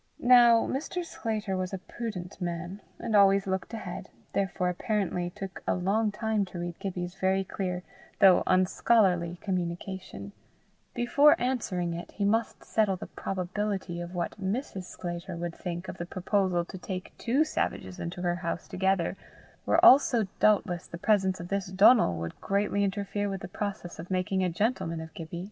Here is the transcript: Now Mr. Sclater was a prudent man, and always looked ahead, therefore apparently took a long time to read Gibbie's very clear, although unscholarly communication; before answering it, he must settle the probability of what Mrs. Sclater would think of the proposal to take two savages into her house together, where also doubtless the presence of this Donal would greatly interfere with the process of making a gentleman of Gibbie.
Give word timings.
Now 0.17 0.65
Mr. 0.65 1.05
Sclater 1.05 1.55
was 1.55 1.73
a 1.73 1.77
prudent 1.77 2.41
man, 2.41 2.81
and 2.97 3.15
always 3.15 3.45
looked 3.45 3.71
ahead, 3.71 4.09
therefore 4.33 4.67
apparently 4.67 5.29
took 5.29 5.61
a 5.67 5.75
long 5.75 6.11
time 6.11 6.43
to 6.45 6.57
read 6.57 6.79
Gibbie's 6.79 7.13
very 7.13 7.43
clear, 7.43 7.83
although 8.19 8.41
unscholarly 8.47 9.37
communication; 9.41 10.31
before 10.95 11.39
answering 11.39 11.93
it, 11.93 12.13
he 12.13 12.25
must 12.25 12.63
settle 12.63 12.95
the 12.95 13.05
probability 13.05 14.01
of 14.01 14.15
what 14.15 14.41
Mrs. 14.41 14.85
Sclater 14.85 15.35
would 15.37 15.53
think 15.53 15.87
of 15.87 15.99
the 15.99 16.07
proposal 16.07 16.65
to 16.65 16.79
take 16.79 17.13
two 17.19 17.43
savages 17.43 17.99
into 17.99 18.23
her 18.23 18.37
house 18.37 18.67
together, 18.67 19.15
where 19.65 19.85
also 19.85 20.25
doubtless 20.39 20.87
the 20.87 20.97
presence 20.97 21.39
of 21.39 21.49
this 21.49 21.67
Donal 21.67 22.17
would 22.17 22.41
greatly 22.41 22.83
interfere 22.83 23.29
with 23.29 23.41
the 23.41 23.47
process 23.47 23.99
of 23.99 24.09
making 24.09 24.43
a 24.43 24.49
gentleman 24.49 24.99
of 24.99 25.13
Gibbie. 25.13 25.39